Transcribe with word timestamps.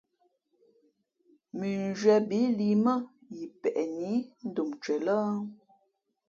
Mʉnzhwē 1.57 2.15
bií 2.27 2.47
lǐ 2.57 2.67
mά 2.85 2.93
yi 3.35 3.43
peʼ 3.61 3.77
nǐ 3.97 4.11
ndom 4.47 4.69
ncwen 4.75 4.99
lά? 5.07 5.17